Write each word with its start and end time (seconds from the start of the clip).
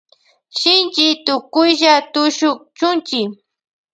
Shinchi 0.59 1.07
tukuylla 1.25 1.93
tushuchunchi. 2.13 3.19